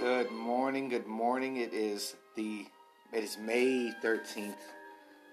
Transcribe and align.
Good 0.00 0.30
morning, 0.30 0.90
good 0.90 1.06
morning. 1.06 1.56
It 1.56 1.72
is 1.72 2.16
the 2.34 2.66
it 3.14 3.24
is 3.24 3.38
May 3.38 3.94
13th. 4.04 4.52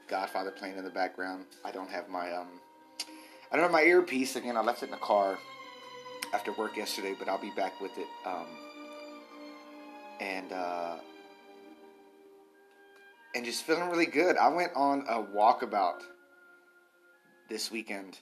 Godfather 0.08 0.52
playing 0.52 0.78
in 0.78 0.86
the 0.86 0.90
background. 0.90 1.48
I 1.66 1.72
don't 1.72 1.90
have 1.90 2.08
my 2.08 2.32
um 2.32 2.48
I 3.52 3.58
don't 3.58 3.64
have 3.64 3.74
my 3.74 3.84
earpiece 3.84 4.38
again. 4.38 4.56
I 4.56 4.62
left 4.62 4.82
it 4.82 4.86
in 4.86 4.92
the 4.92 4.98
car 4.98 5.38
after 6.34 6.54
work 6.54 6.78
yesterday, 6.78 7.14
but 7.20 7.28
I'll 7.28 7.42
be 7.42 7.52
back 7.58 7.82
with 7.82 7.92
it. 7.98 8.08
Um 8.26 8.48
and 10.22 10.54
uh 10.54 10.96
and 13.36 13.44
just 13.44 13.64
feeling 13.64 13.90
really 13.90 14.06
good. 14.06 14.38
I 14.38 14.48
went 14.48 14.72
on 14.78 15.04
a 15.10 15.22
walkabout 15.22 16.04
this 17.50 17.70
weekend. 17.70 18.18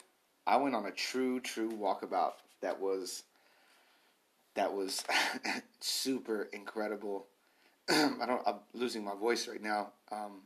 I 0.47 0.57
went 0.57 0.73
on 0.73 0.87
a 0.87 0.91
true, 0.91 1.39
true 1.39 1.69
walkabout 1.69 2.33
that 2.63 2.81
was 2.81 3.25
that 4.55 4.73
was 4.73 5.03
super 5.79 6.49
incredible. 6.53 7.27
I 7.89 8.25
don't. 8.25 8.41
I'm 8.45 8.55
losing 8.73 9.03
my 9.03 9.15
voice 9.15 9.47
right 9.47 9.61
now. 9.61 9.91
Um, 10.11 10.41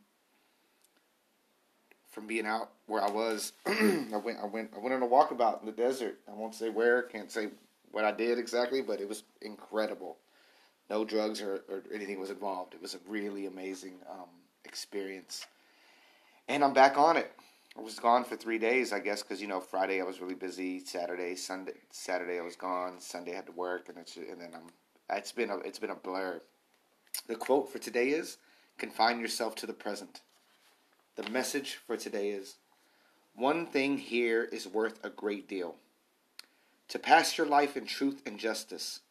from 2.12 2.28
being 2.28 2.46
out 2.46 2.70
where 2.88 3.04
I 3.04 3.12
was, 3.12 3.54
I 3.66 4.22
went. 4.24 4.40
I 4.42 4.46
went. 4.46 4.72
I 4.76 4.80
went 4.80 4.94
on 4.94 5.04
a 5.04 5.08
walkabout 5.08 5.60
in 5.60 5.66
the 5.66 5.72
desert. 5.72 6.20
I 6.30 6.34
won't 6.34 6.56
say 6.56 6.70
where. 6.70 7.04
Can't 7.04 7.32
say 7.32 7.50
what 7.92 8.06
I 8.06 8.12
did 8.12 8.40
exactly, 8.40 8.82
but 8.82 9.00
it 9.00 9.08
was 9.08 9.24
incredible. 9.42 10.18
No 10.90 11.04
drugs 11.04 11.42
or, 11.42 11.64
or 11.68 11.84
anything 11.94 12.20
was 12.20 12.30
involved. 12.30 12.74
It 12.74 12.82
was 12.82 12.94
a 12.94 13.00
really 13.08 13.48
amazing 13.48 13.96
um, 14.10 14.30
experience, 14.66 15.46
and 16.48 16.64
I'm 16.64 16.74
back 16.74 16.98
on 16.98 17.18
it. 17.18 17.32
I 17.78 17.82
was 17.82 18.00
gone 18.00 18.24
for 18.24 18.38
three 18.38 18.58
days, 18.58 18.94
I 18.94 19.00
guess, 19.00 19.22
because 19.22 19.42
you 19.42 19.48
know 19.48 19.60
Friday 19.60 20.00
I 20.00 20.06
was 20.06 20.22
really 20.22 20.36
busy. 20.36 20.80
Saturday, 20.80 21.36
Sunday, 21.36 21.74
Saturday 21.92 22.40
I 22.40 22.44
was 22.44 22.56
gone. 22.56 23.02
Sunday 23.02 23.34
I 23.34 23.36
had 23.36 23.48
to 23.48 23.52
work, 23.52 23.90
and 23.90 23.98
it's 23.98 24.16
and 24.16 24.40
then 24.40 24.52
I'm. 24.56 24.72
It's 25.10 25.34
been 25.34 25.50
a 25.50 25.58
it's 25.58 25.80
been 25.80 25.90
a 25.90 25.96
blur. 25.96 26.42
The 27.28 27.36
quote 27.36 27.70
for 27.72 27.80
today 27.80 28.10
is, 28.10 28.38
"Confine 28.78 29.20
yourself 29.20 29.56
to 29.56 29.68
the 29.68 29.74
present." 29.74 30.22
The 31.16 31.30
message 31.30 31.76
for 31.76 31.98
today 31.98 32.30
is, 32.30 32.56
"One 33.36 33.68
thing 33.68 33.98
here 33.98 34.46
is 34.46 34.68
worth 34.68 35.04
a 35.04 35.10
great 35.10 35.48
deal. 35.48 35.76
To 36.90 37.00
pass 37.00 37.38
your 37.38 37.48
life 37.48 37.76
in 37.76 37.86
truth 37.86 38.22
and 38.26 38.40
justice, 38.40 39.02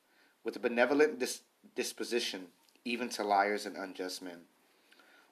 with 0.43 0.57
a 0.57 0.61
benevolent 0.61 1.19
dis- 1.19 1.43
disposition, 1.75 2.49
even 2.85 3.11
to 3.11 3.25
liars 3.25 3.67
and 3.67 3.77
unjust 3.77 4.23
men. 4.23 4.47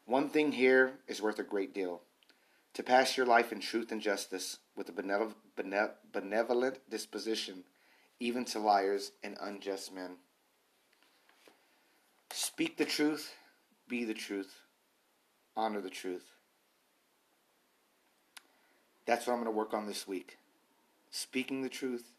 One 0.05 0.29
thing 0.29 0.53
here 0.53 0.99
is 1.07 1.23
worth 1.23 1.39
a 1.39 1.43
great 1.45 1.73
deal." 1.73 2.03
To 2.75 2.83
pass 2.83 3.17
your 3.17 3.27
life 3.27 3.53
in 3.53 3.61
truth 3.61 3.93
and 3.93 4.01
justice 4.01 4.59
with 4.77 4.89
a 4.89 5.37
benevolent, 6.13 6.79
disposition, 6.91 7.65
even 8.19 8.45
to 8.47 8.59
liars 8.59 9.13
and 9.23 9.37
unjust 9.41 9.95
men. 9.95 10.17
Speak 12.31 12.79
the 12.79 12.85
truth, 12.85 13.35
be 13.89 14.05
the 14.05 14.15
truth, 14.15 14.55
honor 15.57 15.81
the 15.81 15.91
truth. 15.91 16.25
That's 19.05 19.27
what 19.27 19.35
I'm 19.35 19.41
going 19.41 19.53
to 19.53 19.59
work 19.59 19.75
on 19.75 19.87
this 19.87 20.09
week. 20.09 20.39
Speaking 21.11 21.63
the 21.63 21.69
truth, 21.69 22.13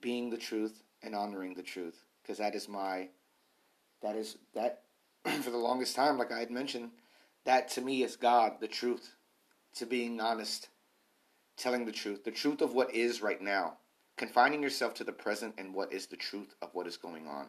being 0.00 0.30
the 0.30 0.38
truth, 0.38 0.82
and 1.02 1.14
honoring 1.14 1.54
the 1.54 1.62
truth. 1.62 2.06
Because 2.22 2.38
that 2.38 2.54
is 2.54 2.68
my, 2.68 3.08
that 4.02 4.16
is, 4.16 4.38
that, 4.54 4.82
for 5.42 5.50
the 5.50 5.58
longest 5.58 5.96
time, 5.96 6.16
like 6.16 6.32
I 6.32 6.38
had 6.38 6.50
mentioned, 6.50 6.90
that 7.44 7.68
to 7.70 7.80
me 7.80 8.02
is 8.02 8.16
God, 8.16 8.54
the 8.60 8.68
truth, 8.68 9.14
to 9.74 9.86
being 9.86 10.20
honest, 10.20 10.68
telling 11.56 11.84
the 11.84 11.92
truth, 11.92 12.24
the 12.24 12.30
truth 12.30 12.60
of 12.60 12.74
what 12.74 12.94
is 12.94 13.22
right 13.22 13.40
now, 13.40 13.74
confining 14.16 14.62
yourself 14.62 14.94
to 14.94 15.04
the 15.04 15.12
present 15.12 15.54
and 15.58 15.74
what 15.74 15.92
is 15.92 16.06
the 16.06 16.16
truth 16.16 16.54
of 16.62 16.70
what 16.72 16.86
is 16.86 16.96
going 16.96 17.26
on. 17.26 17.46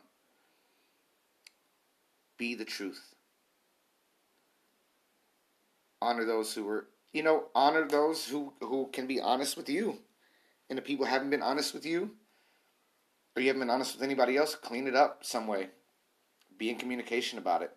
Be 2.37 2.55
the 2.55 2.65
truth. 2.65 3.13
Honor 6.01 6.25
those 6.25 6.53
who 6.53 6.67
are, 6.67 6.87
you 7.13 7.23
know, 7.23 7.45
honor 7.55 7.87
those 7.87 8.27
who, 8.27 8.53
who 8.59 8.89
can 8.91 9.07
be 9.07 9.21
honest 9.21 9.55
with 9.55 9.69
you. 9.69 9.99
And 10.69 10.79
if 10.79 10.85
people 10.85 11.05
haven't 11.05 11.29
been 11.29 11.43
honest 11.43 11.73
with 11.73 11.85
you, 11.85 12.11
or 13.35 13.41
you 13.41 13.47
haven't 13.47 13.61
been 13.61 13.69
honest 13.69 13.95
with 13.95 14.03
anybody 14.03 14.37
else, 14.37 14.55
clean 14.55 14.87
it 14.87 14.95
up 14.95 15.23
some 15.23 15.47
way. 15.47 15.69
Be 16.57 16.69
in 16.69 16.77
communication 16.77 17.39
about 17.39 17.61
it. 17.61 17.71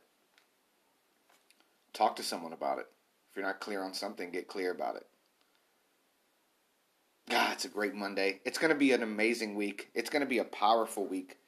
Talk 1.96 2.16
to 2.16 2.22
someone 2.22 2.52
about 2.52 2.78
it. 2.78 2.86
If 3.30 3.36
you're 3.36 3.46
not 3.46 3.58
clear 3.58 3.82
on 3.82 3.94
something, 3.94 4.30
get 4.30 4.48
clear 4.48 4.70
about 4.70 4.96
it. 4.96 5.06
God, 7.30 7.54
it's 7.54 7.64
a 7.64 7.68
great 7.68 7.94
Monday. 7.94 8.40
It's 8.44 8.58
going 8.58 8.70
to 8.70 8.78
be 8.78 8.92
an 8.92 9.02
amazing 9.02 9.54
week. 9.54 9.88
It's 9.94 10.10
going 10.10 10.20
to 10.20 10.28
be 10.28 10.36
a 10.36 10.44
powerful 10.44 11.06
week. 11.06 11.38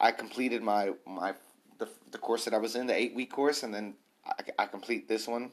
I 0.00 0.10
completed 0.10 0.62
my 0.62 0.94
my 1.06 1.34
the, 1.78 1.88
the 2.10 2.18
course 2.18 2.44
that 2.44 2.54
I 2.54 2.58
was 2.58 2.74
in, 2.74 2.88
the 2.88 2.94
eight 2.94 3.14
week 3.14 3.30
course, 3.30 3.62
and 3.62 3.72
then 3.72 3.94
I, 4.26 4.64
I 4.64 4.66
complete 4.66 5.06
this 5.06 5.28
one. 5.28 5.52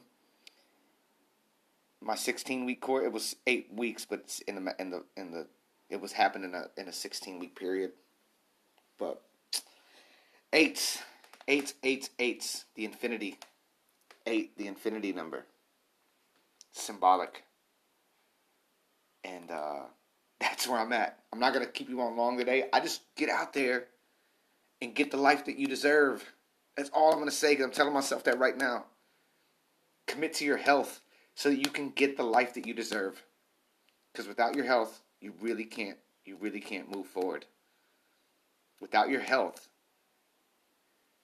My 2.02 2.16
sixteen 2.16 2.66
week 2.66 2.80
course. 2.80 3.04
It 3.04 3.12
was 3.12 3.36
eight 3.46 3.68
weeks, 3.72 4.04
but 4.04 4.40
in 4.48 4.56
the 4.56 4.74
in 4.80 4.90
the 4.90 5.04
in 5.16 5.30
the 5.30 5.46
it 5.88 6.00
was 6.00 6.10
happening 6.10 6.50
in 6.50 6.56
a 6.56 6.64
in 6.76 6.88
a 6.88 6.92
sixteen 6.92 7.38
week 7.38 7.54
period. 7.54 7.92
But 8.98 9.22
eight, 10.52 11.00
eight, 11.46 11.74
eight, 11.84 12.10
eight. 12.18 12.64
The 12.74 12.84
infinity, 12.84 13.38
eight. 14.26 14.56
The 14.58 14.66
infinity 14.66 15.12
number. 15.12 15.46
Symbolic. 16.72 17.44
And 19.24 19.50
uh, 19.50 19.82
that's 20.40 20.68
where 20.68 20.78
I'm 20.78 20.92
at. 20.92 21.20
I'm 21.32 21.40
not 21.40 21.52
gonna 21.52 21.66
keep 21.66 21.88
you 21.88 22.00
on 22.00 22.16
long 22.16 22.38
today. 22.38 22.64
I 22.72 22.80
just 22.80 23.02
get 23.16 23.28
out 23.28 23.52
there 23.52 23.86
and 24.80 24.94
get 24.94 25.10
the 25.10 25.16
life 25.16 25.44
that 25.46 25.58
you 25.58 25.66
deserve. 25.66 26.24
That's 26.76 26.90
all 26.90 27.12
I'm 27.12 27.18
gonna 27.18 27.30
say. 27.30 27.56
Cause 27.56 27.64
I'm 27.64 27.70
telling 27.70 27.94
myself 27.94 28.24
that 28.24 28.38
right 28.38 28.56
now. 28.56 28.84
Commit 30.06 30.34
to 30.34 30.44
your 30.44 30.56
health 30.56 31.00
so 31.34 31.50
that 31.50 31.58
you 31.58 31.70
can 31.70 31.90
get 31.90 32.16
the 32.16 32.22
life 32.22 32.54
that 32.54 32.66
you 32.66 32.74
deserve. 32.74 33.22
Because 34.12 34.28
without 34.28 34.54
your 34.54 34.64
health, 34.64 35.02
you 35.20 35.32
really 35.40 35.64
can't. 35.64 35.98
You 36.24 36.36
really 36.40 36.60
can't 36.60 36.94
move 36.94 37.06
forward. 37.06 37.46
Without 38.80 39.08
your 39.08 39.20
health, 39.20 39.68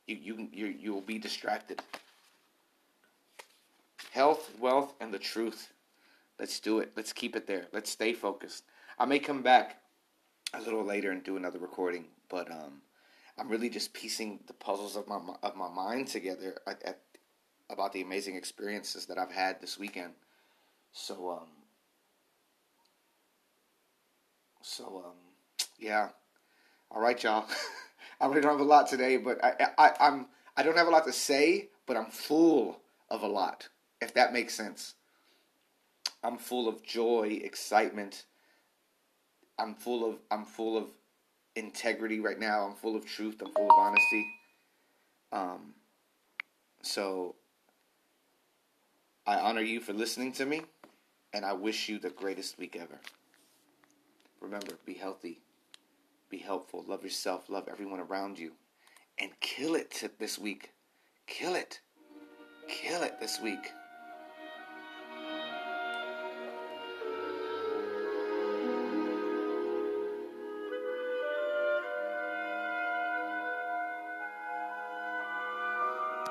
you 0.07 0.17
you 0.17 0.49
you 0.53 0.67
you 0.67 0.93
will 0.93 1.01
be 1.01 1.19
distracted. 1.19 1.83
Health, 4.11 4.51
wealth, 4.59 4.95
and 5.01 5.13
the 5.13 5.19
truth. 5.19 5.73
Let's 6.39 6.61
do 6.61 6.81
it. 6.81 6.93
Let's 6.97 7.13
keep 7.13 7.37
it 7.37 7.47
there. 7.47 7.67
Let's 7.73 7.91
stay 7.91 8.13
focused. 8.13 8.65
I 8.99 9.05
may 9.05 9.19
come 9.19 9.43
back 9.43 9.79
a 10.55 10.61
little 10.61 10.85
later 10.85 11.11
and 11.11 11.23
do 11.23 11.37
another 11.37 11.59
recording, 11.59 12.07
but 12.29 12.51
um, 12.51 12.83
I'm 13.39 13.49
really 13.49 13.71
just 13.71 13.95
piecing 13.95 14.41
the 14.47 14.53
puzzles 14.53 14.97
of 14.97 15.07
my 15.09 15.21
of 15.43 15.57
my 15.57 15.69
mind 15.69 16.09
together 16.09 16.59
at, 16.67 16.83
at, 16.85 16.99
about 17.71 17.93
the 17.93 18.03
amazing 18.03 18.37
experiences 18.37 19.07
that 19.07 19.19
I've 19.19 19.33
had 19.33 19.61
this 19.61 19.79
weekend. 19.79 20.13
So 20.93 21.31
um, 21.31 21.49
so 24.61 25.05
um, 25.07 25.17
yeah. 25.79 26.09
All 26.91 27.01
right, 27.01 27.23
y'all. 27.23 27.47
I 28.21 28.27
really 28.27 28.41
don't 28.41 28.53
have 28.53 28.61
a 28.61 28.65
lot 28.65 28.89
today, 28.89 29.17
but 29.17 29.43
I, 29.43 29.69
I 29.79 29.93
I'm 30.01 30.27
I 30.57 30.63
don't 30.63 30.77
have 30.77 30.87
a 30.87 30.91
lot 30.91 31.05
to 31.07 31.13
say, 31.13 31.71
but 31.87 31.97
I'm 31.97 32.11
full 32.11 32.81
of 33.11 33.23
a 33.23 33.27
lot. 33.27 33.69
If 34.03 34.15
that 34.15 34.33
makes 34.33 34.53
sense. 34.53 34.95
I'm 36.25 36.37
full 36.37 36.69
of 36.69 36.83
joy, 36.83 37.41
excitement. 37.45 38.25
I'm 39.59 39.75
full 39.75 40.09
of 40.09 40.17
I'm 40.29 40.45
full 40.45 40.77
of 40.77 40.89
integrity 41.55 42.19
right 42.19 42.39
now. 42.39 42.67
I'm 42.67 42.75
full 42.75 42.97
of 42.97 43.07
truth. 43.07 43.41
I'm 43.41 43.53
full 43.53 43.71
of 43.71 43.79
honesty. 43.79 44.27
Um, 45.31 45.75
so 46.83 47.37
I 49.25 49.37
honor 49.37 49.61
you 49.61 49.81
for 49.81 49.93
listening 49.93 50.33
to 50.33 50.47
me, 50.47 50.63
and 51.33 51.45
I 51.45 51.53
wish 51.53 51.89
you 51.89 52.01
the 52.01 52.11
greatest 52.11 52.59
week 52.59 52.77
ever. 52.79 52.99
Remember, 54.41 54.73
be 54.85 54.95
healthy, 54.95 55.39
be 56.29 56.39
helpful, 56.39 56.85
love 56.89 57.05
yourself, 57.05 57.49
love 57.49 57.69
everyone 57.71 58.01
around 58.01 58.37
you, 58.37 58.53
and 59.17 59.31
kill 59.39 59.77
it 59.77 60.11
this 60.19 60.41
week. 60.41 60.73
Kill 61.29 61.55
it. 61.55 61.81
Kill 62.69 63.03
it 63.03 63.21
this 63.21 63.41
week. 63.41 63.73